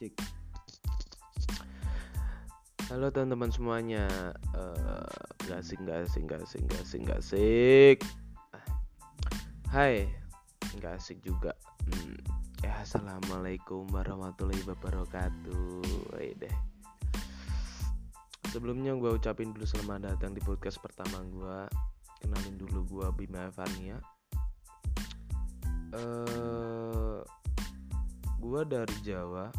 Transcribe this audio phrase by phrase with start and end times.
[0.00, 0.14] Cik.
[2.90, 4.04] Halo teman-teman semuanya.
[4.56, 7.96] Eh, Gak asik, gak asik, gak asik, gak asik, gak asik.
[8.54, 8.66] Ah.
[9.74, 10.06] Hai,
[10.78, 11.50] gak asik juga.
[11.90, 12.14] Hmm.
[12.62, 15.82] Ya, assalamualaikum warahmatullahi wabarakatuh.
[16.14, 16.54] Woi deh.
[18.54, 21.58] Sebelumnya gue ucapin dulu selamat datang di podcast pertama gue.
[22.22, 23.98] Kenalin dulu gue Bima Evania.
[25.98, 27.18] Eh,
[28.38, 29.50] gue dari Jawa.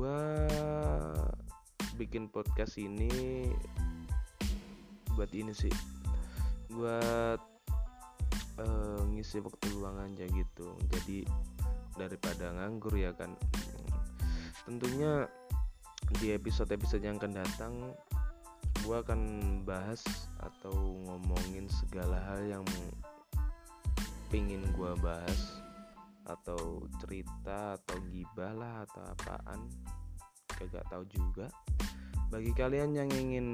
[0.00, 0.48] Gue
[2.00, 3.52] bikin podcast ini
[5.12, 5.68] buat ini sih,
[6.72, 7.36] buat
[8.64, 10.72] eh, ngisi waktu luang aja gitu.
[10.88, 11.28] Jadi
[12.00, 13.36] daripada nganggur ya kan.
[14.64, 15.28] Tentunya
[16.16, 17.92] di episode-episode yang akan datang
[18.80, 19.20] gue akan
[19.68, 20.00] bahas
[20.40, 22.64] atau ngomongin segala hal yang
[24.32, 25.60] pingin gue bahas
[26.38, 29.60] atau cerita atau gibah lah atau apaan
[30.46, 31.46] kagak tahu juga.
[32.30, 33.48] Bagi kalian yang ingin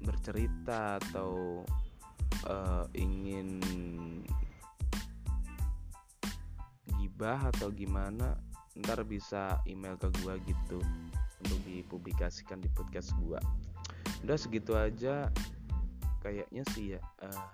[0.00, 1.60] bercerita atau
[2.48, 3.60] eh, ingin
[6.96, 8.36] gibah atau gimana
[8.80, 10.80] ntar bisa email ke gua gitu
[11.44, 13.42] untuk dipublikasikan di podcast gua.
[14.24, 15.28] Udah segitu aja
[16.24, 17.00] kayaknya sih ya.
[17.20, 17.44] Eh,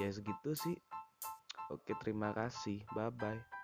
[0.00, 0.74] ya segitu sih
[1.74, 2.82] oke terima kasih.
[2.94, 3.63] Bye bye